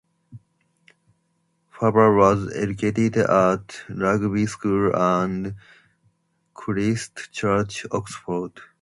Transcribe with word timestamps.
Faber 1.69 2.15
was 2.15 2.51
educated 2.55 3.17
at 3.17 3.83
Rugby 3.87 4.47
School 4.47 4.95
and 4.95 5.53
Christ 6.55 7.29
Church, 7.31 7.85
Oxford. 7.91 8.53